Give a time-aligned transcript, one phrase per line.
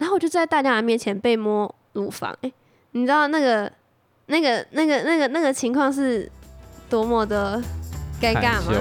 [0.00, 2.50] 然后我就在大家的面前被摸乳房，哎、
[2.92, 3.70] 你知道那个、
[4.26, 6.32] 那个、那个、那个、那个情况是
[6.88, 7.62] 多么的
[8.18, 8.72] 尴尬吗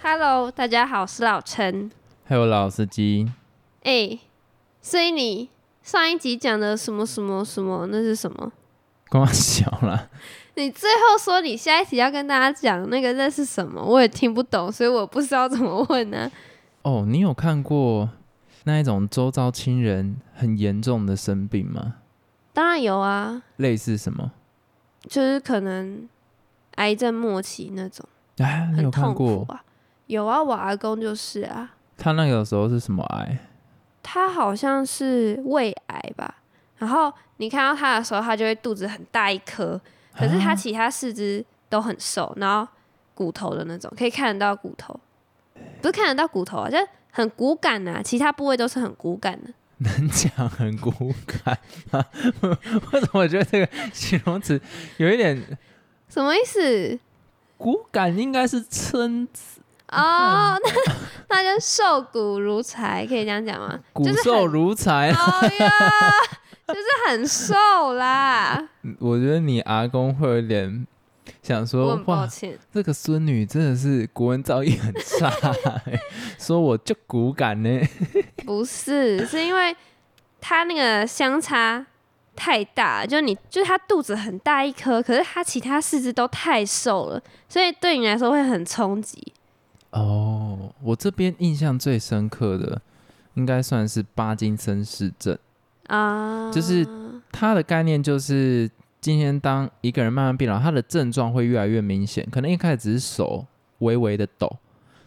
[0.00, 1.90] ？Hello，大家好，我是老陈。
[2.24, 3.28] 还有老司机，
[3.82, 4.16] 哎、
[4.82, 5.48] 所以你
[5.82, 8.52] 上一集讲的什么什么什么，那是什么？
[9.08, 10.10] 光小了。
[10.54, 16.30] 你最后说你下一集要跟大家讲那个那是什么，我也听不懂，所以我不知道怎么问呢、
[16.82, 18.10] 哦，你有看过
[18.64, 21.94] 那一种周遭亲人很严重的生病吗？
[22.52, 24.32] 当然有啊，类似什么？
[25.08, 26.08] 就是可能
[26.74, 28.06] 癌症末期那种，
[28.38, 29.46] 啊，你有看过？
[29.48, 29.64] 啊。
[30.06, 33.38] 有啊，我阿公就是啊，他那个时候是什么癌？
[34.02, 36.36] 他好像是胃癌吧。
[36.78, 39.80] 然后你看到他的时候，他就会肚子很大一颗，
[40.16, 42.66] 可是他啊其他四肢都很瘦，然后
[43.14, 44.98] 骨头的那种，可以看得到骨头，
[45.80, 46.76] 不是看得到骨头啊，就
[47.10, 49.52] 很骨感啊，其他部位都是很骨感的。
[49.82, 51.58] 能讲很骨感
[51.90, 52.04] 吗？
[52.92, 54.60] 为什么我觉得这个形容词
[54.96, 55.36] 有一点
[56.08, 56.98] 什么意思？
[57.56, 58.16] 骨感？
[58.16, 59.26] 应该是称
[59.96, 60.72] 哦，那
[61.28, 63.78] 那就瘦骨如柴，可以这样讲吗？
[63.92, 65.12] 骨瘦如柴。
[66.68, 68.66] 就是很瘦啦。
[68.98, 70.86] 我觉得你阿公会有点
[71.42, 75.28] 想我说很，抱哇，歉，这个孙女真的是国文造诣很差、
[75.84, 76.00] 欸，
[76.38, 77.80] 说我就骨感呢。
[78.46, 79.76] 不是，是因为
[80.40, 81.84] 他那个相差
[82.34, 89.31] 太大，就你就是他肚子很大一颗，可是他其他四肢都太瘦了，所以对你来说会很冲击。
[89.92, 92.80] 哦，我这边印象最深刻的
[93.34, 95.38] 应该算是巴金森氏症，
[95.86, 96.86] 啊，就是
[97.30, 103.46] 它的概念就是今天当一个人慢慢变老，他的症状会越来越明显，可能一开始只是手
[103.78, 104.50] 微微的抖，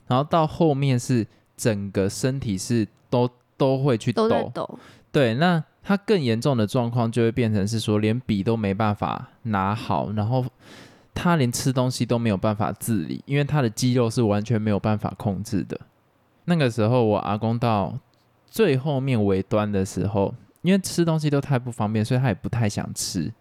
[0.07, 4.79] 然后到后面是整个身体是都都会去抖，抖，
[5.11, 10.45] 对，那他更严重的状况就会变成是说，连笔都没办法拿好，然后
[11.15, 15.79] 他连吃东西都没有办法自理，因为他的肌肉是完全没有办法控制的。
[16.43, 17.97] 那个时候，我阿公到
[18.47, 23.31] 最后面尾端的时候，因为吃东西都太不方便，所以他也不太想吃。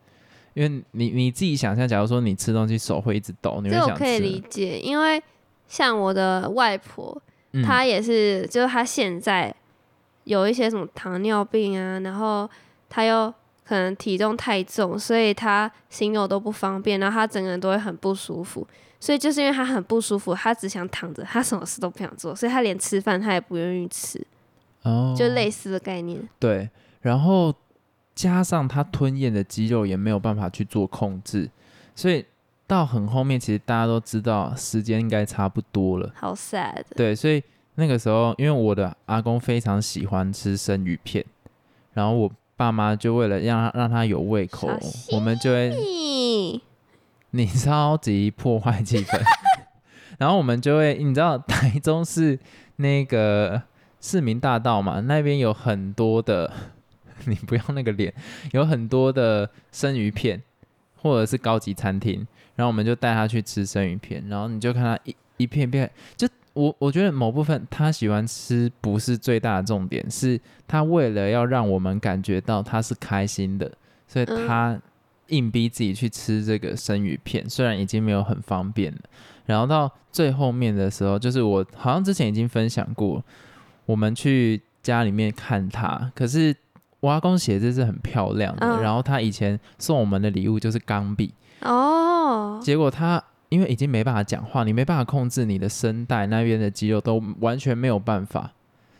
[0.54, 4.20] 因为你你自己想象，假如说你吃东西手会一直抖，你会想这我可以。
[4.20, 5.20] 理解，因为
[5.66, 7.20] 像我的外婆，
[7.52, 9.52] 嗯她也是，就是她现在
[10.22, 12.48] 有一些什么糖尿病啊，然后
[12.88, 13.34] 她又
[13.64, 18.66] 可能体重太重，所以他行走都不方便，然后他整个人都会很不舒服。
[19.00, 24.26] 所以就是因为他很不舒服，他只想躺着，他什么事都不想做，所以他连吃饭他也不愿意吃，
[24.82, 26.26] 哦，就类似的概念。
[26.38, 26.70] 对，
[27.02, 27.54] 然后
[28.14, 31.50] 加上他吞咽的肌肉也没有办法去做控制，
[31.94, 32.24] 所以
[32.66, 36.10] 到很后面，其实大家都知道时间应该差不多了。
[36.14, 37.42] 好 sad，对，所以
[37.74, 41.22] 那个时候，因为我的阿公非常喜欢吃生鱼片，
[41.92, 44.68] 然后我爸妈就为了让他让他有胃口，
[45.12, 45.72] 我们就会
[47.30, 49.20] 你超级破坏气氛，
[50.18, 52.38] 然后我们就会，你知道台中市
[52.76, 53.62] 那个
[54.00, 56.52] 市民大道嘛，那边有很多的，
[57.26, 58.14] 你不要那个脸，
[58.52, 60.40] 有很多的生鱼片，
[61.02, 73.70] 或者是高级餐厅，然后我们就带他去吃生鱼片，然后你就看他一一片片，就我我觉得某部分他喜欢吃不是最大的重点，是他为了要让我们感觉到他是开心的，
[74.08, 74.46] 所以嗯。
[74.46, 74.80] 他
[75.28, 78.98] 硬逼自己去吃这个生鱼片，虽然已经没有很方便了。
[79.46, 83.24] 然后到最后面的时候，就是我好像之前已经分享过，
[83.86, 86.54] 我们去家里面看他，可是
[87.00, 88.82] 我阿公写字是很漂亮的，嗯。
[88.82, 91.32] 然后他以前送我们的礼物就是钢笔，
[91.62, 98.52] 哦，结果他因为已经没办法讲话，你没办法控制你的声带那边的肌肉都完全没有办法，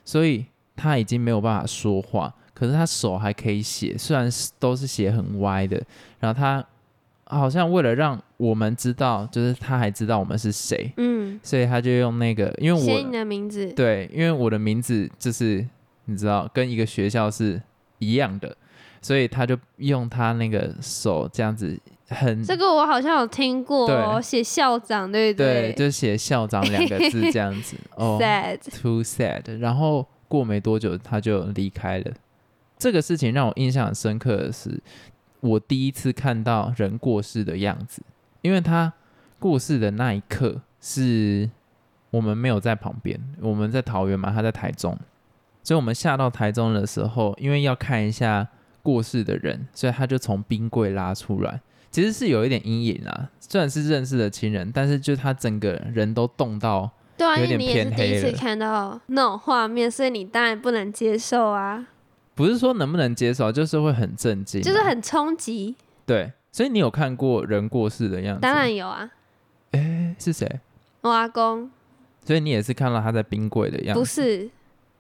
[0.04, 0.46] 所以
[0.76, 5.82] 他已经没有办法说话，可是他手还可以写，虽然是都是写很歪的，
[6.20, 6.64] 然后他
[7.26, 15.66] 好像为了让我们知道，就是他还知道我们是谁，嗯，所以他就用那个，因为我写你的名字，对，因为我的名字就是
[16.04, 17.60] 你知道跟一个学校是
[17.98, 18.54] 一样的，
[19.00, 27.76] 所以他就用他那个手这样子很这个我好像有听过哦，写校长对不对，对就写校长两个字这样子。
[27.96, 29.58] 哦 sad，，too sad。
[29.58, 32.12] 然后过没多久他就离开了。
[32.76, 34.78] 这个事情让我印象很深刻的是，
[35.40, 38.02] 我第一次看到人过世的样子，
[38.42, 38.92] 因为他
[39.38, 41.48] 过世的那一刻是
[42.10, 44.98] 我们没有在旁边，我们在桃园嘛，他在台中。
[45.62, 48.46] 所以我们下到台中的时候，因为要看一下
[48.82, 51.60] 过世的人，所以他就从冰柜拉出来，
[51.94, 53.30] 其实是有一点阴影啊。
[53.38, 61.86] 虽然是认识的亲人，但是就他整个人都冻到，对啊，有点因为你也是偏第一次看到那种画面，所以你当然不能接受啊，
[62.34, 65.76] 不是说能不能接受，就是会很震惊啊，就是很冲击。
[66.04, 66.32] 对。
[66.50, 68.40] 所以你有看过人过世的样子？
[68.40, 69.08] 当，然有啊，
[69.70, 70.48] 诶，是谁？
[71.02, 71.70] 我阿公
[72.24, 74.00] 所以你也是看到他在冰柜的样子？
[74.00, 74.50] 不是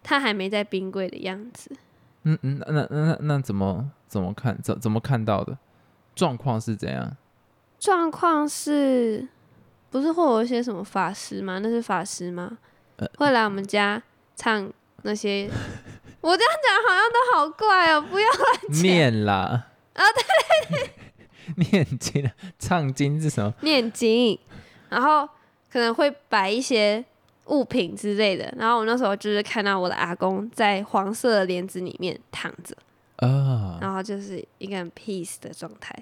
[0.02, 1.70] 他还没在冰柜的样子，
[2.22, 5.56] 嗯嗯，那那那那怎么怎么看怎怎么看到的？
[6.14, 7.16] 状况是怎样？
[7.78, 9.26] 状况是
[9.90, 11.58] 不是会有一些什么法师吗？
[11.62, 12.58] 那是法师吗？
[12.96, 14.00] 呃会来我们家
[14.36, 14.72] 唱
[15.02, 15.50] 那些，
[16.20, 18.26] 我这样讲好像都好怪哦，不要
[18.82, 20.02] 念啦啊
[20.70, 20.90] 对
[21.70, 23.52] 念经唱经是什么？
[23.60, 24.38] 念经，
[24.88, 25.28] 然后
[25.70, 27.04] 可能会摆一些
[27.46, 28.52] 物品之类的。
[28.56, 32.74] 然后我那时候就是看到我的阿公在黄色的帘子里面躺着，
[33.16, 35.94] 啊，然后就是一个很 peace 的状态。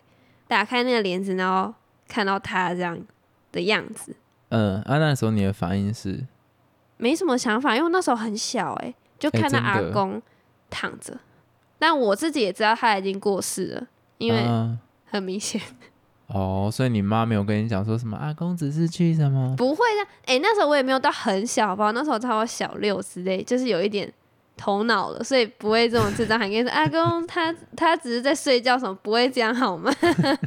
[0.48, 1.72] 打开那个帘子，然后
[2.08, 2.98] 看到他这样
[3.50, 4.14] 的样子，
[4.50, 6.26] 嗯，啊，那时候你的反应是，
[6.98, 10.20] 没什么想法，因为那时候很小、欸，就哎看到阿公
[10.68, 11.18] 躺着。
[11.78, 13.86] 但我自己也知道他已经过世了，
[14.18, 15.60] 因为啊很明显
[16.28, 19.54] 哦，所以你妈没有跟你讲说什么阿公只是去什么？
[19.56, 20.10] 不会的。
[20.26, 21.90] 哎、那时候我也没有到很小，吧？
[21.90, 24.12] 那时候差不多小六之类，就是有一点
[24.56, 29.92] 头脑了，所以不会这种智障还跟你说 阿公他他只是在睡觉什么，不会这样好吗？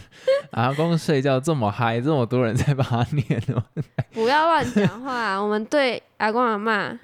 [0.52, 3.64] 阿公睡觉这么嗨，这么多人在帮他念哦。
[4.14, 6.98] 不要乱讲话，我们对阿公阿妈、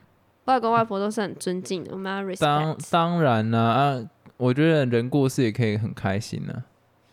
[0.45, 2.89] 外公外婆都是很尊敬的，我们要当 respect。
[2.89, 4.01] 当然啦、啊，
[4.37, 6.63] 我觉得人过世也可以很开心呢、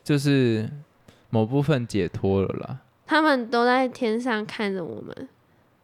[0.05, 0.70] 就是
[1.31, 2.79] 某部分解脱了啦。
[3.06, 5.29] 他们都在天上看着我们，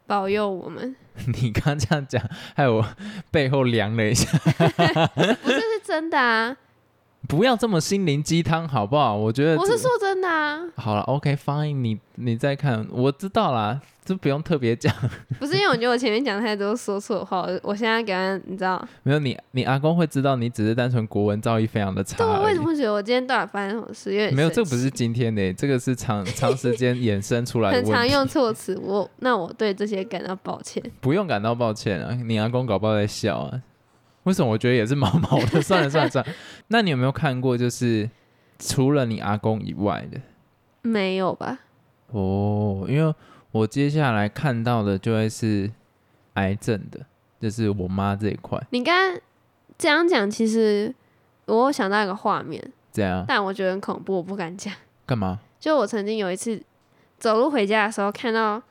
[0.07, 0.95] 保佑我们。
[1.41, 2.23] 你刚这样讲，
[2.57, 2.87] 害我
[3.31, 4.29] 背后凉了一下。
[5.15, 6.57] 不是是真的啊，
[7.27, 9.17] 不要这么心灵鸡汤好不好？
[9.17, 14.95] 我觉得我是说真的啊，好了，OK，fine，、你你再看，我知道啦，这不用特别讲。
[15.41, 22.61] 不是因为我觉得我前面讲太多说错话，我我现在给他，你知道，没有你，你阿公会知道你只是单纯国文造诣非常的差对，我为什。
[22.61, 24.13] 么会觉得我今天到底发生什么事？
[24.13, 28.07] 因为没有，这不是今天的，这个是长长时间衍生出来的 很常。
[28.09, 30.83] 用错词，我那我对这些感到抱歉。
[31.01, 33.61] 不用感到抱歉啊，你阿公搞不好在笑啊。
[34.25, 34.51] 为什么？
[34.51, 35.63] 我觉得也是毛毛的。
[35.63, 36.33] 算了算了算了，
[36.69, 38.09] 那你有没有看过就是
[38.59, 40.21] 除了你阿公以外的？
[40.83, 41.61] 没有吧？
[42.09, 43.15] 哦，因为
[43.53, 45.71] 我接下来看到的就会是
[46.35, 47.01] 癌症的，
[47.41, 48.61] 就是我妈这一块。
[48.71, 49.21] 你刚刚
[49.79, 50.95] 这样讲，其实
[51.47, 52.63] 我有想到一个画面，
[52.93, 54.73] 这样但我觉得很恐怖，我不敢讲。
[55.07, 55.39] 干嘛？
[55.59, 56.63] 就我曾经有一次
[57.19, 58.63] 走路回家的时候，看到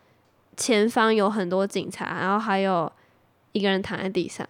[0.56, 2.92] 前方有很多警察，然后还有
[3.54, 4.48] 一个人躺在地上，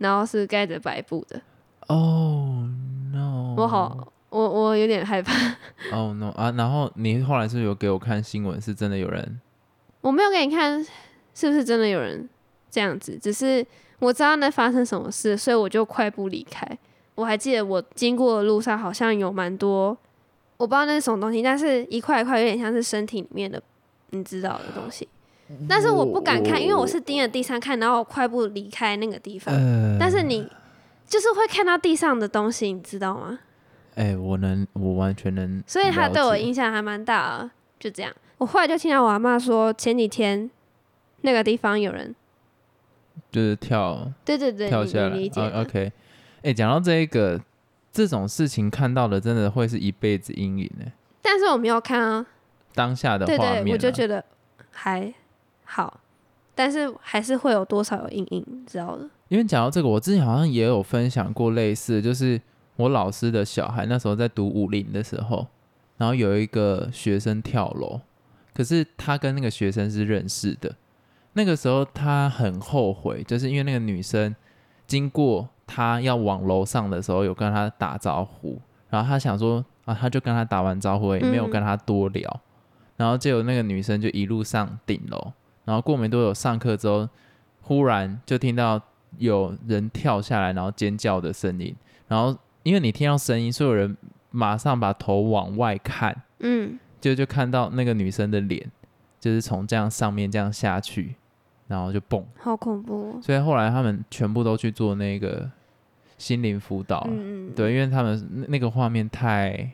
[0.00, 1.40] 然后是盖着白布的。
[1.88, 2.68] 哦、
[3.12, 3.54] no！
[3.56, 5.32] 我好，我我有点害怕。
[5.92, 6.50] 哦、no 啊！
[6.56, 9.40] 然后你后来是有给我看新闻，是真的有人
[10.00, 10.84] 我没有给你看
[11.34, 12.28] 是不是真的有人
[12.70, 13.66] 这样子，只是
[13.98, 16.66] 我知道那发生什么事，所以我就快步离开。
[17.16, 19.96] 我还记得我经过的路上好像有蛮多，
[20.56, 23.62] 我不知道那是什么东西，但是一块一块有点像是身体里面的，
[24.10, 25.08] 你知道的东西。
[25.68, 29.54] 但是我不敢看，因为我是盯着地上看，然后我快步离开那个地方。
[29.54, 30.48] 呃，但是你
[31.06, 33.38] 就是会看到地上的东西，你知道吗？
[33.96, 37.50] 哎、我能，我完全能，所以他对我影响还蛮大的。
[37.78, 40.50] 就这样，我后来就听到我阿妈说，前几天
[41.22, 42.14] 那个地方有人，
[43.32, 45.16] 就是跳对对对，跳下来。
[45.16, 45.90] 理解啊、OK，
[46.42, 47.40] 哎、讲到这一个
[47.90, 50.86] 这种事情，看到的真的会是一辈子阴影呢。
[51.22, 52.26] 但是我没有看啊，
[52.74, 54.24] 当下的画面、啊，我就觉得
[54.70, 55.12] 还
[55.72, 56.00] 好，
[56.52, 59.08] 但是还是会有多少有阴影，你知道的。
[59.28, 62.40] 因为讲到这个，我之前好像也有分享过类似，就是
[62.74, 65.46] 我老师的小孩那时候在读武林的时候，
[65.96, 68.00] 然后有一个学生跳楼，
[68.52, 70.74] 可是他跟那个学生是认识的。
[71.34, 74.34] 那个时候他很后悔，就是因为那个女生
[74.88, 82.40] 经过他要往楼上的时候，有跟他打招呼，然后他想说啊，他就跟他打完招呼，也没有嗯跟他多聊，
[82.96, 85.32] 然后结果那个女生就一路上顶楼，
[85.70, 87.08] 然后过没多久上课之后，
[87.62, 88.80] 忽然就听到
[89.18, 91.72] 有人跳下来，然后尖叫的声音，
[92.08, 93.96] 然后因为你听到声音，所有人
[94.32, 98.68] 马上把头往外看，嗯，就就看到那个女生的脸，
[99.20, 101.14] 就是从这样上面这样下去，
[101.68, 102.26] 然后就蹦。
[102.40, 103.20] 好恐怖、哦。
[103.22, 105.48] 所以后来他们全部都去做那个
[106.18, 109.70] 心灵辅导了，嗯嗯，对，因为他们那那个画面太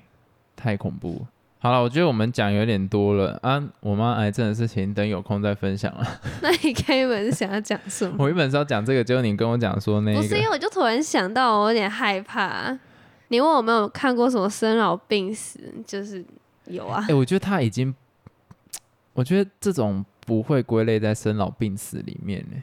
[0.55, 1.21] 太恐怖。
[1.21, 1.27] 好
[1.67, 3.61] 好了，我觉得我们讲有点多了啊。
[3.81, 6.07] 我妈癌症的事情，等有空再分享了。
[6.41, 8.15] 那你原本是想要讲什么？
[8.21, 12.79] 我原本是要讲这个，结果你跟我讲说那个，不是因为我就突然想到，我有点害怕。
[13.29, 16.25] 你问我有没有看过什么生老病死，就是
[16.67, 17.15] 有啊哎、。
[17.15, 17.93] 我觉得他已经，
[19.15, 22.63] 我觉得这种不会归类在生老病死里面呢，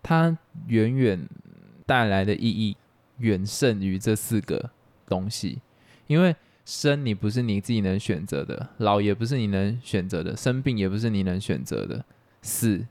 [0.00, 1.28] 它远远
[1.84, 2.76] 带来的意义
[3.16, 4.70] 远胜于这四个
[5.08, 5.60] 东西，
[6.06, 6.36] 因为
[6.68, 12.04] 生你不是你自己能选择的，老也不是你能选择的，生病也不是你能选择的，
[12.42, 12.86] 死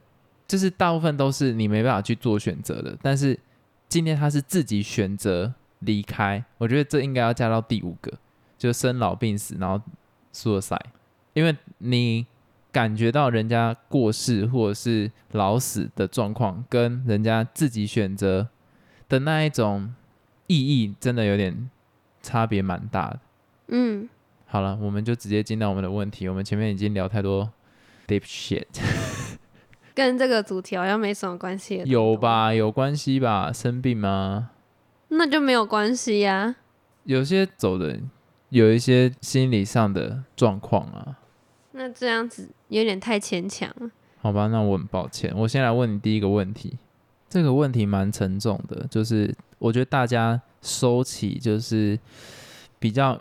[0.48, 3.38] 就是大部分都是你没办法去做选择的，但是
[3.88, 8.12] 今天他是自己选择离开，我觉得这应该要加到第五个，
[8.58, 9.80] 就生老病死，然后
[10.34, 10.80] suicide，
[11.32, 12.26] 因为你
[12.72, 18.48] 感觉到人家过世或者是老死的状况，跟人家自己选择
[19.08, 19.94] 的那一种
[20.48, 21.70] 意义，真的有点
[22.20, 23.20] 差别蛮大的。
[23.68, 24.08] 嗯，
[24.46, 26.28] 好了，我们就直接进到我们的问题。
[26.28, 27.50] 我们前面已经聊太多
[28.06, 28.66] deep shit，
[29.94, 31.82] 跟这个主题好像没什么关系。
[31.86, 32.16] 有？
[32.16, 32.52] 吧？
[32.52, 33.52] 有关系吧？
[33.52, 34.50] 生病吗？
[35.08, 36.56] 那就没有关系呀、
[37.04, 37.98] 有些走的
[38.50, 41.18] 有一些心理上的状况啊。
[41.72, 43.90] 那这样子有点太牵强了。
[44.20, 45.32] 好吧，那我很抱歉。
[45.36, 46.76] 我先来问你第一个问题，
[47.28, 51.98] 这个问题蛮沉重的，就是我觉得大家收起就是
[52.78, 53.20] 比较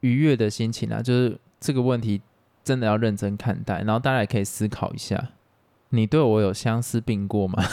[0.00, 2.20] 愉悦的心情啊，就是这个问题
[2.64, 5.30] 真的要认真看待，然后大家也可以思考一下，
[5.90, 7.62] 你对我有相思病过吗？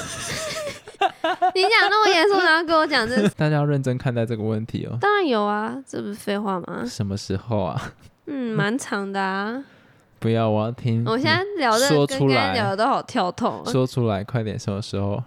[1.55, 4.97] 你讲那么严肃，然后跟我讲这， 大家要认真看待这个问题哦。
[4.99, 6.83] 当然有啊，这不是废话吗？
[6.85, 7.93] 什么时候啊？
[8.25, 9.63] 嗯，蛮长的啊。
[10.19, 11.03] 不要，我要听。
[11.05, 15.21] 我现在聊的跟刚才聊的都好跳痛啊，说出来，快点，什么时候？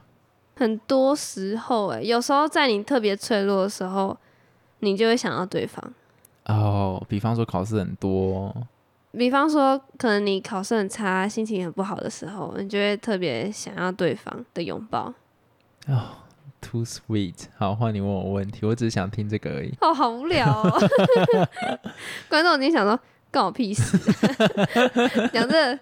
[0.56, 4.16] 很多时候哎、有时候在你特别脆弱的时候，
[4.78, 5.92] 你就会想到对方。
[6.46, 8.54] 哦，比方说考试很多，
[9.12, 15.12] 比方说，可能你考试很差，心情很不好的时候，你就会特别想要对方的拥抱。
[15.88, 16.18] 哦
[16.60, 17.46] ，too sweet。
[17.56, 19.72] 好，换你问我问题，我只是想听这个而已。
[19.80, 20.80] 哦，好无聊哦！
[22.28, 22.98] 观众已经想说，
[23.30, 23.96] 干我屁事？
[25.32, 25.74] 讲这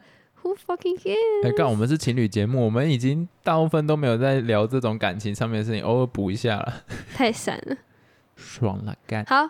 [0.42, 1.46] Who fucking cares？
[1.46, 7.76] 哎，干，我们是情侣节目，我们已经大部分都没有在聊这种感情上面的事情，偶尔补一下了，太闪了。
[8.36, 9.24] 爽了，干。
[9.24, 9.48] 好，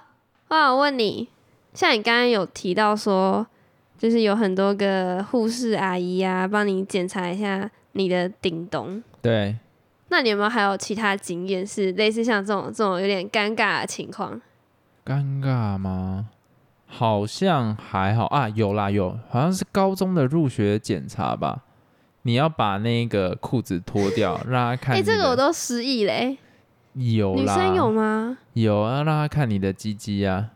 [0.55, 1.29] 那我问你，
[1.73, 3.45] 像你刚刚有提到说，
[3.99, 9.03] 就是有很多个护士阿姨啊，帮你检查一下你的顶咚。
[9.21, 9.57] 对，
[10.09, 14.41] 那你有没有还有其他经验是类似像这种这种有点尴尬的情况？
[15.05, 16.29] 尴尬吗？
[16.87, 21.63] 好像还好啊，有啦有，好像是高中的入学检查吧。
[22.23, 25.03] 你要把那个裤子脱掉，让他看哎。
[25.03, 26.39] 这个我都失忆嘞、
[26.95, 28.39] 有啦，女生有吗？
[28.55, 30.51] 有啊，让他看你的鸡鸡啊。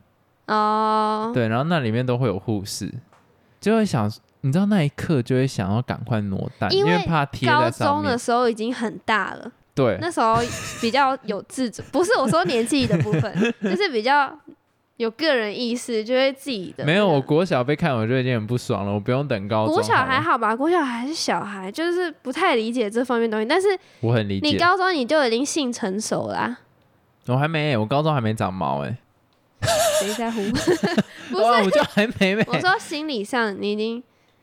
[0.46, 2.92] 哦，对，然后那里面都会有护士，
[3.60, 8.02] 就会想，你知道那一刻就会想要赶快挪蛋，因因为怕贴高在上面。
[8.02, 10.38] 中的时候已经很大了，对，那时候
[10.80, 14.32] 比较有自主，不是我说年纪的部分， 就是比较
[14.98, 19.74] 有个人意识，就会自己的没有，我国小被看我就已经很不爽了，我不用等高中。
[19.74, 23.46] 国小还好吧，国小还是小孩，就是不太理解这方面东西。
[23.46, 23.68] 但是
[24.00, 24.48] 我很理解。
[24.48, 26.58] 你高中你就已经性成熟啦、
[27.26, 28.96] 我还没，我高中还没长毛哎，
[30.00, 30.42] 谁在乎？
[31.30, 32.44] 不哇，是，我就还没没。
[32.48, 34.02] 我说心理上你已经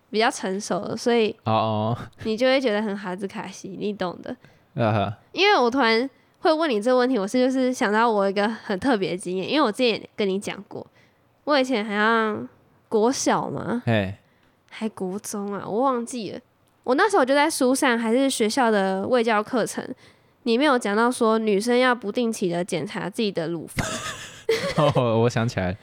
[0.09, 4.33] 比较成熟了，所以哦哦，你就会觉得很孩子卡西，你懂的。
[5.33, 6.09] 因为我突然
[6.45, 10.85] 会问你这个问题，我是就是想到我一个很特别的经验，因为我之前也跟你讲过，
[11.43, 12.47] 我以前好像
[12.87, 14.19] 国小嘛，哎，
[14.69, 16.39] 还国中啊，我忘记了。
[16.83, 19.83] 我那时候就在书上还是学校的卫教课程
[20.43, 23.87] 里面有讲到说，女生要不定期的检查自己的乳房，
[24.93, 25.75] 哦，我想起来，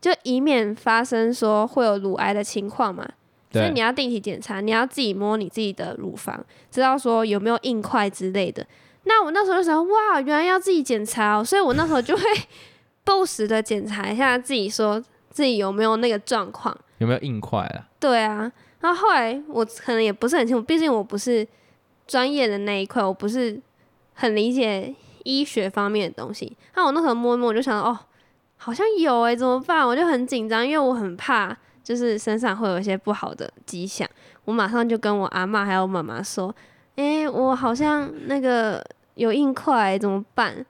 [0.00, 3.08] 就以免发生说会有乳癌的情况嘛。
[3.52, 8.66] 所以你要定期检查，你要自己摸你自己的乳房，知道说有没有硬块之类的。
[9.08, 12.22] 那我那时候就想，哇，原来要自己检查哦，所以我那时候就会
[13.04, 16.76] 不时的检查一下自己，说自己有没有那个状况。
[16.98, 17.88] 有没有硬块啊？
[17.98, 21.46] 对啊，然后后来我可能也不是很清楚，毕竟我不是
[22.06, 23.58] 专业的那一块，我不是
[24.12, 26.54] 很理解医学方面的东西。
[26.74, 27.98] 那我那时候摸一摸，我就想哦，
[28.58, 29.86] 好像有诶、怎么办？
[29.86, 34.06] 我就很紧张，因为我很怕就是身上会有一些不好的迹象。
[34.44, 36.54] 我马上就跟我阿嬷还有妈妈说，
[36.96, 38.84] 诶、我好像那个
[39.18, 40.64] 有硬块、怎么办？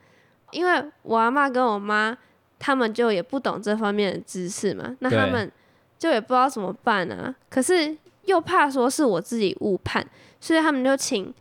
[0.50, 2.17] 因为我阿妈跟我妈
[2.59, 5.50] 他们就也不懂这方面的知识嘛，那他们
[5.99, 7.35] 就也不知道怎么办啊。
[7.50, 10.05] 可是又怕说是我自己误判，
[10.40, 11.33] 所以他们就请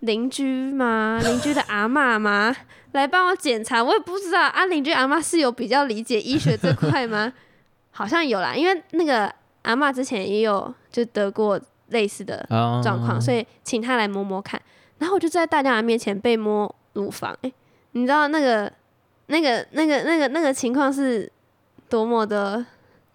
[0.00, 2.54] 邻居嘛， 邻居的阿嬷嘛
[2.92, 3.82] 来帮我检查。
[3.82, 7.32] 我也不知道啊，邻居阿妈是有比较理解医学这块吗？
[7.92, 11.60] 好像有啦，因为那个阿嬷之前也有就得过
[11.90, 14.60] 类似的啊状况，所以请她来摸摸看。
[14.98, 17.52] 然后我就在大家的面前被摸乳房，哎、
[17.92, 18.72] 你知道那个、
[19.26, 21.30] 那个、那个、那个、那个情况是
[21.88, 22.64] 多么的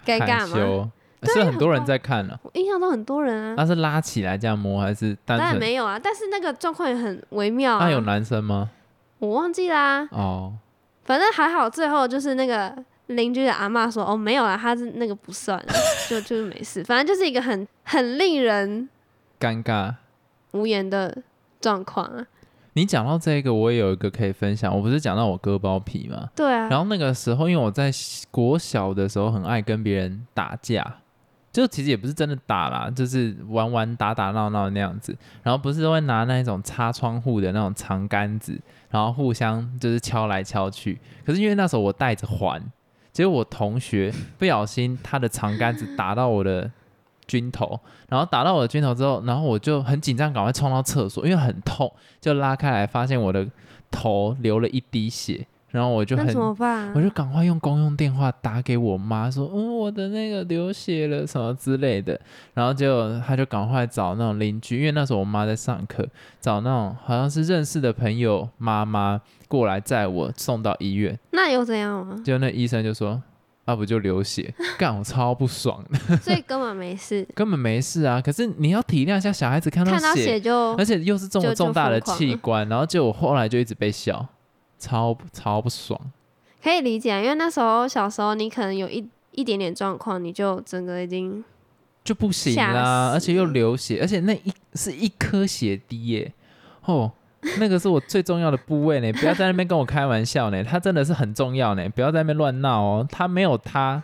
[0.06, 0.92] 尴尬吗？
[1.25, 5.60] 是很多人在看了、我印象中很多人啊，他是拉起来这样摸，还是单当然纯？
[5.60, 7.86] 没有啊，但是那个状况也很微妙啊。
[7.86, 8.70] 那有男生吗？
[9.20, 10.52] 我忘记啦，哦，
[11.06, 12.75] 反正还好，最后就是那个
[13.08, 15.74] 邻居的阿妈说：“哦，没有啦，他是那个不算 了，
[16.10, 18.90] 就就是没事。”反正就是一个很很令人
[19.40, 19.96] 尴尬。
[20.52, 21.18] 无言的
[21.63, 22.27] 状况啊。
[22.74, 24.75] 你讲到这个，我也有一个可以分享。
[24.75, 26.27] 我不是讲到我割包皮吗？
[26.36, 27.91] 对啊，然后那个时候，因为我在
[28.32, 30.96] 国小的时候很爱跟别人打架，
[31.51, 35.15] 就其实也不是真的打啦，就是玩玩打打闹闹那样子。
[35.43, 41.00] 然后不是都会拿那种擦窗户的那种长杆子，然后互相就是敲来敲去。
[41.24, 42.60] 可是因为那时候我带着环，
[43.12, 46.72] 结果我同学不小心他的长杆子打到我的
[47.34, 53.48] 军头，然后打到我的军头之后，然后我就很紧张，赶快冲到厕所，因为很痛，就拉开来发现我的
[53.90, 56.94] 头流了一滴血，然后我就那很怎么办、啊？
[56.96, 62.20] 我就赶快用公用电话打给我妈，说，嗯，我的那个流血了什么之类的。
[62.54, 66.08] 然后结果他就赶快找那种邻居，因为那时候我妈在上课，
[66.40, 71.18] 找那种好像是认识的朋友妈妈过来载我送到医院。
[71.32, 72.22] 那又怎样吗？
[72.24, 73.20] 就那医生就说，
[73.65, 78.22] 啊不就流血，干我超不爽的， 所以根本没事，根本没事啊。
[78.22, 84.25] 可是你要体谅一下小孩子看到看到血，就而且又是这么重大的器官，然后结果后来就一直被笑，
[84.77, 86.00] 超超不爽。
[86.62, 91.43] 可以理解啊，因为那时候小时候你可能有一一点点状况，你就整个已经
[92.03, 96.34] 就不行啦，死而且又流血，而且那一是一颗血滴耶，
[96.86, 97.12] 哦，
[97.60, 104.02] 那个是我最重要的部位呢，不要在那边跟我开玩笑呢，他真的是很重要呢，不要在那边乱闹哦，他没有他，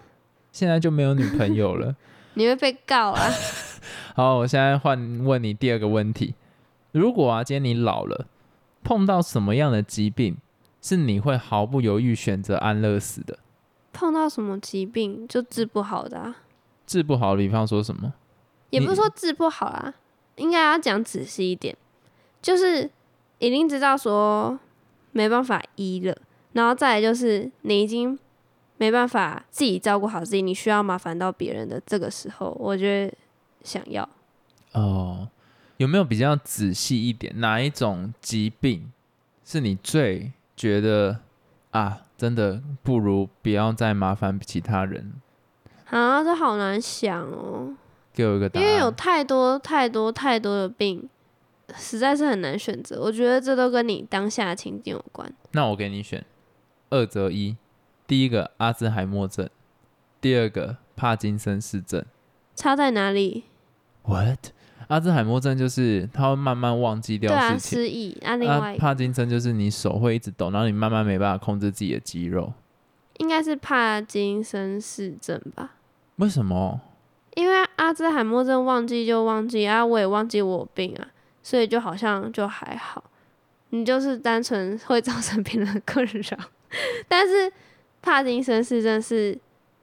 [0.51, 1.95] 现在就没有女朋友了。
[2.35, 3.29] 你会被告啊。
[4.15, 6.35] 好，我现在换问你第二个问题，
[6.91, 8.27] 如果啊，今天你老了，
[8.83, 10.37] 碰到什么样的疾病
[10.81, 13.39] 是你会毫不犹豫选择安乐死的？
[13.93, 16.35] 碰到什么疾病就治不好的啊，
[16.85, 18.13] 治不好的，比方说什么？
[18.69, 19.93] 也不是说治不好啊，
[20.35, 21.75] 应该要讲仔细一点，
[22.41, 22.89] 就是
[23.39, 24.57] 已经知道说
[25.11, 26.15] 没办法医了，
[26.53, 28.17] 然后再来就是你已经
[28.77, 33.13] 没办法自己照顾好自己，你需要麻烦到别人的这个时候，我觉得
[33.63, 34.07] 想要
[34.73, 35.27] 哦，
[35.77, 37.39] 有没有比较仔细一点？
[37.39, 38.91] 哪一种疾病
[39.43, 41.19] 是你最觉得
[41.71, 45.13] 啊，真的不如不要再麻烦其他人？
[45.89, 47.73] 啊，这好难想哦。
[48.13, 48.91] 给我一个答案因为有。
[48.91, 51.09] 太多太多太多的病，
[51.77, 53.01] 实在是很难选择。
[53.01, 55.31] 我觉得这都跟你当下的情境有关。
[55.51, 56.25] 那我给你选
[56.89, 57.55] 二择一，
[58.07, 59.49] 第一个阿兹海默症，
[60.21, 62.03] 第二个帕金森氏症。
[62.55, 63.43] 差在哪里
[64.03, 64.47] ？What？
[64.87, 67.77] 阿兹海默症就是他会慢慢忘记掉对啊，事情。
[67.77, 72.51] 失忆啊，另啊外帕金森就是你手会一直抖，然后你慢慢没办法控制自己的肌肉。
[73.17, 75.75] 应该是帕金森氏症吧？
[76.15, 76.81] 为什么？
[77.35, 81.07] 因为阿兹海默症忘记就忘记啊，我也忘记我有病啊，
[81.49, 83.03] 所以就好像就还好。
[83.71, 86.37] 你就是单纯 会造成别人的困扰，
[87.07, 87.51] 但是
[88.03, 89.35] 帕金森氏症是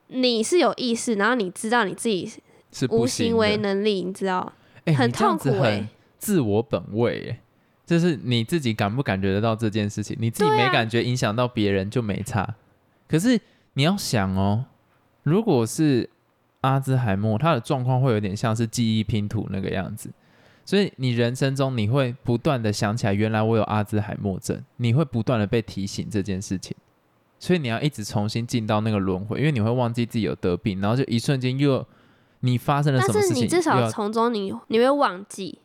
[0.06, 2.24] 你是有意识，然后你知道你自己
[2.70, 4.52] 是不无行为能力，你知道
[4.84, 5.88] 哎、很痛苦欸很
[6.20, 7.40] 自我本位，哎，
[7.84, 12.54] 就是你自己感不感觉得到这件事情，你自己没感觉，影响到别人就没差。
[13.08, 13.40] 可是
[13.72, 14.66] 你要想哦，
[15.24, 16.08] 如果是
[16.60, 20.10] 阿兹海默，他的状况会有点像是记忆拼图那个样子，
[20.66, 26.76] 所以你人生中你会不断的想起来，原来我有阿兹海默症，你会不断的被提醒这件事情。
[27.38, 31.86] 所以你要一直重新进到那个轮回，因为你会忘记自己有得病，然后就一瞬间又
[32.40, 35.60] 你发生了什但么事情，但是你至少从中你你会忘记，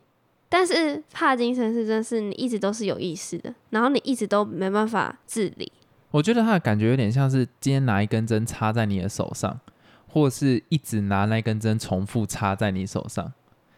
[0.48, 5.72] 但是帕金森氏症是你一直都是有意识的，然后你一直都没办法自理。
[6.12, 9.60] 我觉得他的感觉有点像是今天拿一根针插在你的手上，
[10.08, 13.34] 或是一直拿那根针重复插在你手上。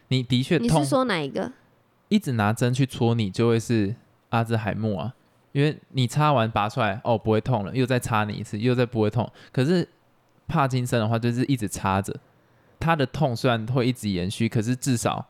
[0.08, 1.52] 你的确痛你是，说哪一个？
[2.10, 3.96] 一直拿针去戳你，就会是
[4.30, 5.16] 阿兹海默啊，
[5.52, 9.30] 因为你插完拔出来，哦不会痛了，又再插你一次，又再不会痛。
[9.52, 9.88] 可是
[10.48, 12.16] 帕金森的话，就是一直插着，
[12.80, 15.28] 他的痛虽然会一直延续，可是至少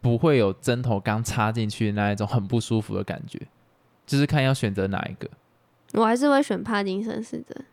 [0.00, 3.40] 不会有针头刚插进去那一种很不舒服的感觉。
[4.06, 5.28] 就是看要选择哪一个。
[5.94, 7.64] 我还是会选帕金森氏的。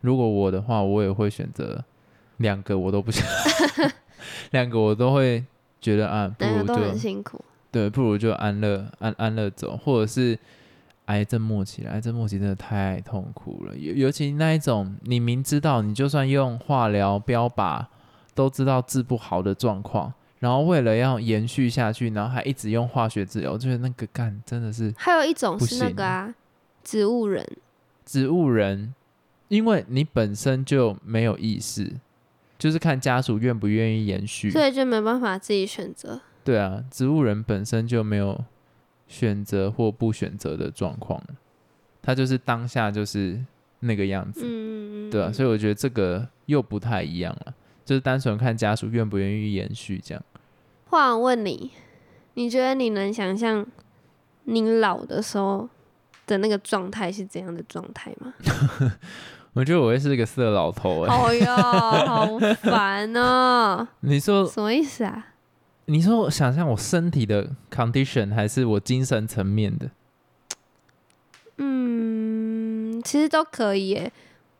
[0.00, 1.84] 如果我的话，我也会选择
[2.36, 3.26] 两个，我都不想，
[4.52, 5.44] 两个我都会
[5.82, 7.38] 觉得啊，不如两个都很就辛苦。
[7.70, 10.38] 对，不如就安乐安安乐走，或者是
[11.06, 17.84] 癌症末期了，癌症末期真的太痛苦了，尤尤其那一种，你明知道你就算用化疗、标靶，
[18.34, 26.34] 都知道治不好的状况，然后为了要延续下去，然后还一直用化学治疗，我觉得那个干真的是还有一种是那个啊，
[26.84, 27.46] 植物人，
[28.04, 28.94] 植物人，
[29.48, 31.90] 因为你本身就没有意识，
[32.62, 34.48] 就是看家属愿不愿意延续。
[34.48, 36.20] 所以就没办法自己选择。
[36.44, 38.44] 对啊，植物人本身就没有
[39.08, 41.20] 选择或不选择的状况，
[42.00, 43.44] 他就是当下就是
[43.80, 47.52] 那个样子，嗯，对啊，所以以我觉得这个又不太一样了，
[47.84, 50.24] 就是单纯看家属愿不愿意延续这样。
[50.86, 51.72] 话我问你，
[52.34, 53.66] 你觉得你能想象
[54.44, 55.68] 你老的时候
[56.28, 58.34] 的那个状态是怎样的状态吗？
[59.54, 61.56] 我觉得我会是个色老头哎、哦呀，
[62.06, 62.26] 好
[62.62, 63.86] 烦哦！
[64.00, 65.26] 你说什么意思啊？
[65.86, 69.90] 你说我想象我身体的 condition 还是我精神层面的？
[71.58, 74.12] 嗯，其实都可以耶。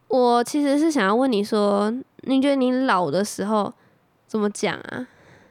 [0.09, 1.91] 我其实是想要问你说，
[2.23, 3.73] 你觉得你老的时候
[4.27, 5.07] 怎么讲啊？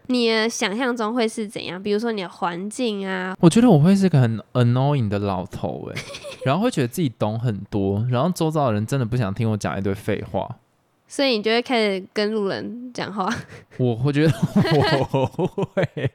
[0.07, 1.81] 你的想象中会是怎样？
[1.81, 6.01] 比如说你的环境啊，我觉得我会是个很 annoying 的老头哎、
[6.45, 10.57] 然后会觉得自己懂很多，然后周遭的人真的不想听我讲一堆废话。
[11.07, 13.29] 所以你就会开始跟路人讲话。
[13.77, 14.33] 我会觉得
[14.73, 15.25] 我
[15.75, 16.11] 会，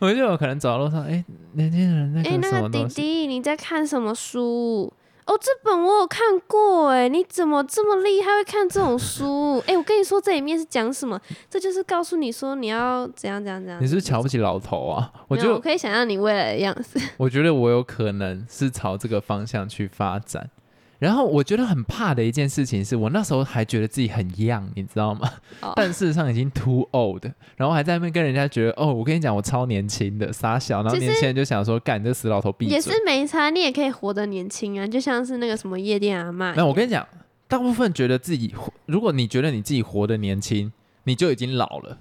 [0.00, 4.92] 我觉得我可能走到路上，哎、年轻人那哎、个那个弟什么东西，弟，你在看什么书？
[5.30, 9.62] 哦，这本我有看过，哎，你怎么这么厉害，会看这种书？
[9.64, 11.20] 哎，我跟你说，这里面是讲什么？
[11.48, 13.80] 这就是告诉你说你要怎样怎样怎样。
[13.80, 15.12] 你是不是瞧不起老头啊？
[15.28, 17.00] 我觉得我可以想象你未来的样子。
[17.16, 20.50] 我觉得我有可能是朝这个方向去发展。
[21.00, 25.28] 然后我觉得很怕的一件事情是我那时候还觉得自己很 young，你知道吗？
[25.62, 27.24] 哦 但事实上已经 too old，
[27.56, 32.78] 然后还在那边跟人家觉得哦，我跟你讲我超年轻的傻小，然后年轻人就想说干你这死老头闭也。
[32.78, 36.54] 是没差，你也可以活得年轻啊，就像是那个什么夜店阿嬷一样。
[36.58, 37.06] 那我跟你讲，
[37.48, 38.54] 大部分觉得自己，
[38.86, 40.70] 如果你觉得你自己活得年轻，
[41.04, 41.98] 你就已经老了。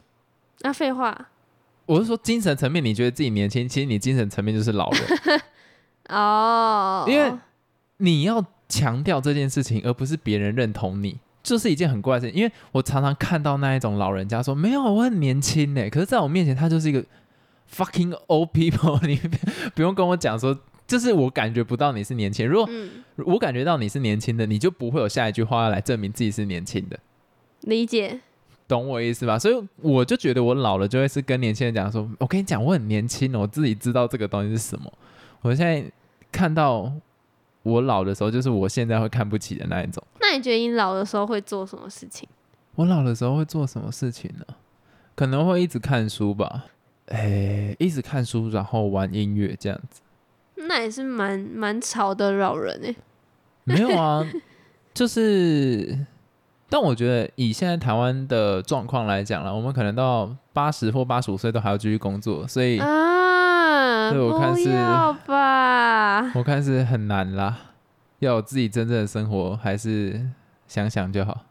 [0.63, 1.29] 啊，废话
[1.85, 4.97] 我是说精神层面，你觉得自己年轻，其实你精神层面就是老了。
[6.13, 7.31] 哦，因为
[7.97, 12.39] 你要强调这件事情，而不是别人认同你，这是一件很怪的事情。
[12.39, 17.03] 因为我常常看到那一种老人家说：“没有，我很年轻呢。”可是在我面前，他就是一个
[17.73, 18.99] fucking old people。
[19.07, 19.19] 你
[19.73, 22.47] 不用跟我讲说，就是我感觉不到你是年轻。
[22.47, 26.99] 如果嗯，我感觉到你是年轻的，你就不会有下一句话要来证明自己是年轻的。
[27.61, 28.19] 理解。
[28.67, 29.39] 懂我意思吧？
[29.39, 34.93] 所以我就觉得我老了就会是跟年轻人讲说，我跟你讲，我很年轻哦，我自己知道这个东西是什么。
[35.41, 35.83] 我现在
[36.31, 36.93] 看到
[37.69, 40.03] 我老的时候，就是我现在会看不起的那一种。
[40.19, 42.27] 那你觉得你老的时候会做什么事情？
[42.75, 44.45] 我老的时候会做什么事情呢？
[45.15, 46.65] 可能会一直看书吧，
[47.07, 50.01] 诶、一直看书，然后玩音乐这样子。
[50.55, 52.95] 那也是蛮蛮潮的老人哎。
[53.65, 54.25] 没有啊，
[54.93, 56.05] 就是，
[56.69, 62.87] 但我觉得以现在台湾的状况来讲了，我们可能到八十或八十五岁都还要继续工作，所以啊，
[64.11, 64.69] 对我看是。
[66.37, 67.57] 我看是很难啦。
[68.19, 70.27] 要有自己真正的生活，还是
[70.67, 71.45] 想想就好。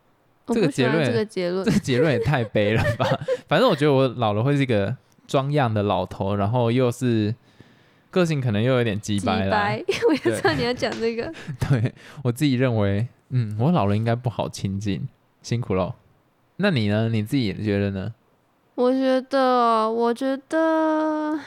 [0.48, 1.70] 这个结论这个结论这。
[1.70, 3.06] 个结论也太悲了吧！
[3.48, 7.34] 反正我觉得我老了会是一个装样的老头，然后又是
[8.10, 9.50] 个性可能又有点鸡几掰啦。
[9.50, 11.32] 白， 我也知道你要讲这个。
[11.68, 15.08] 对我自己认为，嗯，我老了应该不好亲近，
[15.42, 15.94] 辛苦喽。
[16.56, 17.08] 那你呢？
[17.08, 18.14] 你自己觉得呢？
[18.74, 21.38] 我觉得，我觉得，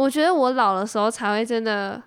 [0.00, 2.02] 我觉得我老的时候才会真的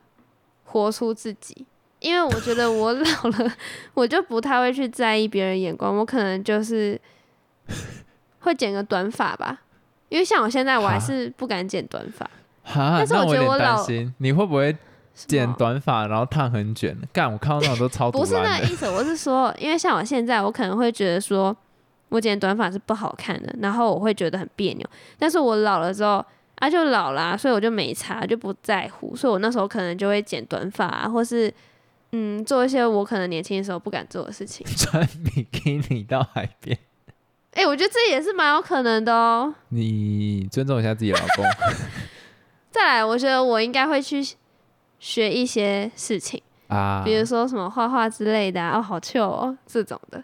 [0.63, 1.63] 活出自己，
[1.99, 3.03] 因为我觉得我 老
[3.38, 3.53] 了，
[3.93, 6.99] 我就不太会去在意别人眼光，我可能就是
[8.39, 9.62] 会剪个短发吧，
[10.10, 12.27] 因为像我现在我还是不敢剪短发。
[12.63, 14.75] 哈，但是我觉得我老担心，你会不会
[15.13, 16.97] 剪短发，然后烫很卷？
[17.13, 18.34] 干，我看到那种都超不是。
[18.34, 21.56] 那意思，我是说，因为像我现在，我可能会觉得说，
[22.10, 24.89] 我剪短发是不好看的，然后我会觉得很别扭。
[25.19, 26.25] 但是我老了之后，
[26.63, 29.13] 啊就老啦、所以我就没差，就不在乎。
[29.13, 31.54] 所以我那时候可能就会剪短发、啊，或是
[32.13, 34.65] 嗯做一些我可能年轻的时候不敢做的事情。
[34.78, 36.80] 穿比基尼到海边，
[37.52, 39.54] 哎、我觉得这也是蛮有可能的哦。
[39.67, 41.45] 你尊重一下自己老公。
[42.71, 44.26] 再来，我觉得我应该会去
[44.99, 50.23] 学一些事情，啊，比如说什么画画之类的啊，哦，好糗哦，这种的。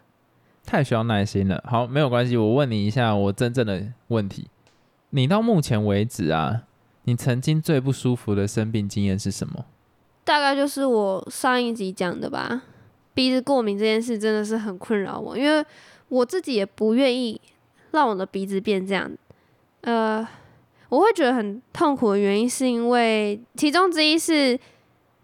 [0.66, 1.62] 太需要耐心了。
[1.68, 4.48] 好，没有关系，我问你一下我真正的问题。
[5.12, 6.64] 你到目前为止啊，
[7.04, 9.66] 你曾经最不舒服的生病经验是什么？
[10.24, 12.62] 大概就是我上一集讲的吧。
[13.16, 15.66] 鼻子过敏这件事真的是很困扰我，因为
[16.10, 17.42] 我自己也不愿意
[17.92, 19.12] 让我的鼻子变这样。
[19.82, 20.26] 呃，
[20.90, 24.58] 我会觉得很痛苦的原因是因为其中之一是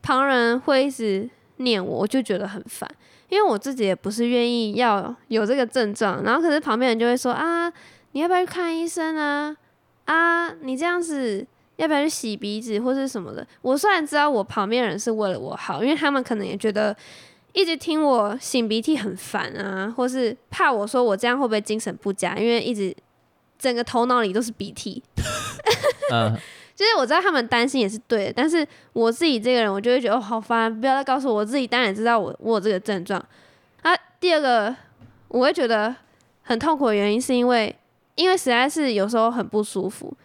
[0.02, 2.90] 旁人会一直念我，我就觉得很烦。
[3.30, 7.72] 因为我自己也不是愿意要有这个症状，然后可是旁边人就会说啊，
[8.12, 9.56] 你要不要去看医生啊？
[10.06, 13.46] 啊，你这样子要不要去洗鼻子或是什么的？
[13.62, 16.96] 我虽然知道我旁边人是为了我好，因为他们可能也觉得
[17.54, 22.96] 一直听我擤鼻涕很烦啊，或是怕我说我这样会不会精神不佳，因为一直
[23.58, 25.02] 整个头脑里都是鼻涕。
[26.12, 26.34] 嗯，
[26.76, 33.20] 就是我知道他们担心也是对的，但是我自己这个人，我就会觉得哦，好烦，不要再告诉我，我自己当然知道我我有这个症状。
[33.82, 34.76] 啊，第二个
[35.30, 35.96] 我会觉得
[36.44, 37.76] 很痛苦的原因，是因为
[38.16, 40.16] 因为实在是有时候很不舒服，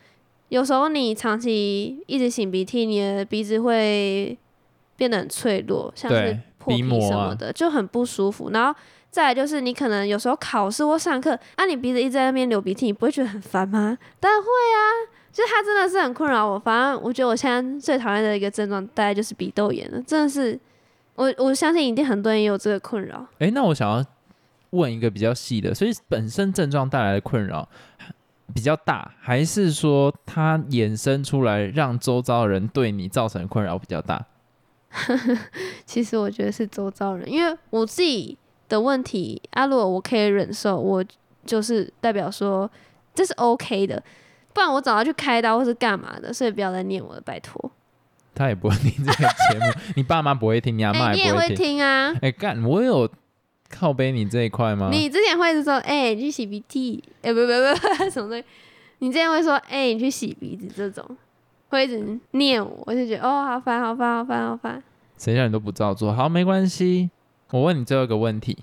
[0.49, 4.37] 有时候你长期一直擤鼻涕，你的鼻子会
[4.97, 8.51] 变得很脆弱，像是破皮什么的，就很不舒服。
[8.51, 8.79] 然后
[9.11, 13.99] 再来就是你可能有时候考试或上课，啊，你鼻子一直在那边流鼻涕，你不会觉得很烦吗？
[14.19, 14.79] 当然会啊，
[15.33, 16.59] 就是它真的是很困扰我。
[16.59, 20.59] 反正我觉得我现在最讨厌的一个症状，大概就是鼻窦炎了，真的是。
[21.17, 23.27] 我我相信一定很多人也有这个困扰。
[23.41, 24.03] 哎、那我想要
[24.71, 27.69] 问一个比较细的，所以本身症状带来的困扰
[28.55, 34.27] 比较大，还是说它衍生出来让周遭的人对你造成的困扰比较大？
[35.87, 38.37] 其实我觉得是周遭人，因为我自己
[38.69, 41.05] 的问题啊，如果我可以忍受，我
[41.47, 42.69] 就是代表说
[43.15, 44.03] 这是 OK 的，
[44.53, 47.71] 不然我早要去开刀或是干嘛的，所以不要再念我了，拜托。
[48.35, 51.57] 他也不会听这个节目，你爸妈不会听，你阿哎、妈你也不会听。
[51.59, 52.15] 听啊？
[52.23, 53.11] 哎、干，我有
[53.71, 54.91] 靠背你这一块吗？
[54.91, 57.51] 你之前会是说，哎、你去洗鼻涕，哎、不不不，
[58.11, 58.45] 什么东西？
[58.99, 61.17] 你之前会说，哎、你去洗鼻子这种，
[61.69, 64.83] 会一直念我，我就觉得哦，好烦，好烦，好烦，好烦。
[65.17, 66.13] 谁叫你都不照做？
[66.13, 67.11] 好，没关系。
[67.51, 68.59] 我问你最后一个问题：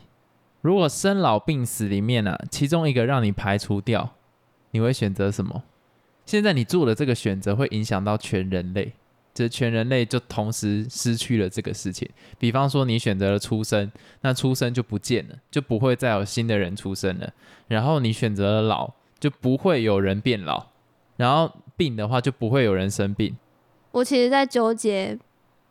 [0.62, 4.12] 如果生老病死里面啊，其中一个让你排除掉，
[4.72, 5.64] 你会选择什么？
[6.26, 8.94] 现在你做的这个选择会影响到全人类，
[9.38, 12.10] 就是全人类就同时失去了这个事情。
[12.40, 17.32] 比方说，你选择了出生，那出生就不见了，就不会再有新的人出生了。
[17.68, 20.66] 然后你选择了老，就不会有人变老。
[21.18, 23.38] 然后病的话，就不会有人生病。
[23.92, 25.16] 我其实，在纠结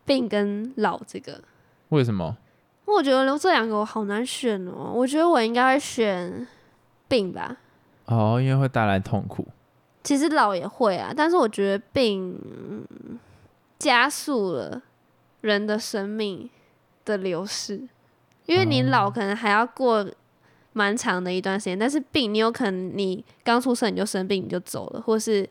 [0.05, 1.41] 病跟老这个。
[1.89, 2.37] 为什么？
[2.85, 4.93] 我觉得这两个我好难选哦。
[4.95, 6.47] 我觉得我应该会选
[7.09, 7.57] 病吧。
[8.05, 9.45] 哦，因为会带来痛苦。
[10.03, 13.19] 其实老也会啊，但是我觉得病嗯
[13.79, 14.81] 加速了
[15.41, 16.49] 人的生命
[17.05, 17.87] 的流逝，
[18.45, 20.09] 因为你老可能还要过
[20.73, 25.47] 蛮长的一段时间，但是病你有可能你刚出生你就生病你就走了，或是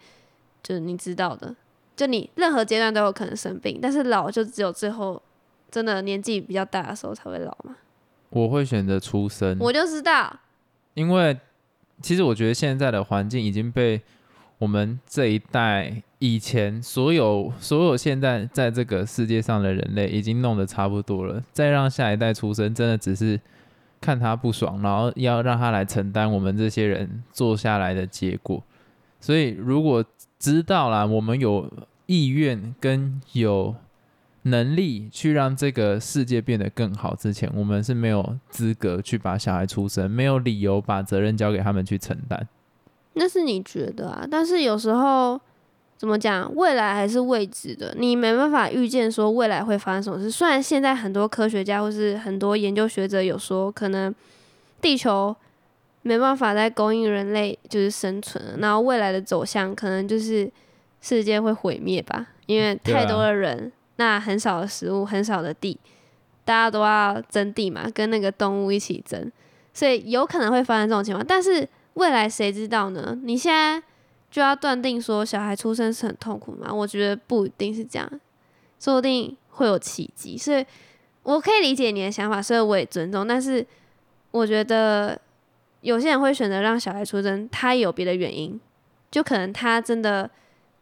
[0.62, 1.54] 就是你知道的，
[1.96, 5.20] 就你任何阶段都有可能生病，但是老就只有最后
[5.70, 7.76] 真的年纪比较大的时候才会老嘛。
[8.30, 10.40] 我会选择出生，我就知道，
[10.94, 11.38] 因为
[12.02, 14.02] 其实我觉得现在的环境已经被
[14.58, 23.38] 我们这一代以前所有所有现在在这个世界上的人类已经弄得差不多了，再让下一代出生，真的只是
[24.00, 28.62] 看他不爽，然后要让他来承担我们这些人做下来的结果。
[29.20, 30.04] 所以如果
[30.38, 31.70] 知道啦，我们有
[32.06, 33.74] 意愿跟有
[34.42, 42.48] 能力去让这个世界变得更好之前，我们是没有资格去把小孩出生，没有理由把责任交给他们去承担。
[43.14, 45.40] 那是你觉得啊，但是有时候
[45.96, 50.30] 怎么讲，未来还是未知的，你没办法预见说未来会发生什么事。
[50.30, 54.14] 虽然现在很多科学家或是很多研究学者有说，可能
[54.80, 55.34] 地球
[56.02, 60.50] 没办法再供应人类就是生存了，然后未来的走向可能就是
[61.00, 65.78] 世界会毁灭吧，因为太多的人，那很少的食物，很少的地，
[66.44, 69.32] 大家都要争地嘛，跟那个动物一起争，
[69.72, 71.68] 所以有可能会发生这种情况，但是。
[71.96, 73.18] 未来谁知道呢？
[73.22, 73.82] 你现在
[74.36, 76.70] 就要断定说小孩出生是很痛苦吗？
[76.70, 78.06] 我觉得不一定是这样，
[78.78, 80.36] 说不定会有奇迹。
[80.36, 80.62] 所以
[81.22, 83.26] 我可以理解你的想法，所以我也尊重。
[83.26, 83.66] 但是
[84.32, 85.18] 我觉得
[85.80, 88.60] 有些人会选择让小孩出生，他有别的原因，
[89.10, 90.30] 就可能他真的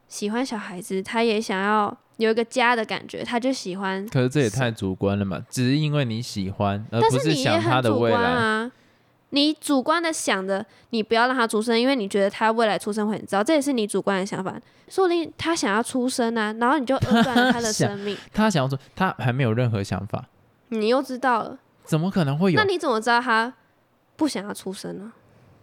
[0.09, 4.05] 喜欢小孩子，他也想要有一个家的感觉，他就喜欢。
[4.09, 8.17] 可是这也太主观了嘛，只是因为你喜欢，而不但是想他的未来。
[8.19, 8.71] 啊。
[9.31, 14.59] 你主观的想着，你不要让他出生，因为你觉得他未来出生会很糟，这也是你主观的想法。
[14.87, 20.25] 说不定他想要出生啊，然后你就扼断了他的生命， 他想要说，他还没有任何想法，
[20.69, 22.63] 你又知道了，怎么可能会有那？
[22.65, 23.51] 你怎么知道他
[24.15, 25.11] 不想要出生呢？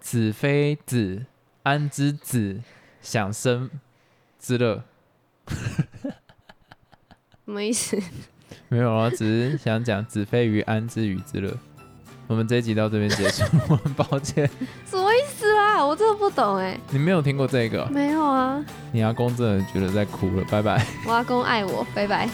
[0.00, 1.24] 子非子，
[1.62, 2.60] 安知子
[3.00, 3.70] 想生
[4.40, 4.82] 之乐？
[7.44, 7.96] 什么意思？
[8.68, 11.56] 没有啊，只是想讲子非鱼，安知鱼之乐。
[12.32, 14.48] 我们这一集到这边结束，我很抱歉，
[14.90, 15.84] 什么意思啦？
[15.84, 18.58] 我真的不懂哎、你没有听过这个，没有啊，
[18.90, 20.82] 你阿公真的觉得在哭了，拜拜。
[21.06, 22.26] 我阿公爱我，拜拜。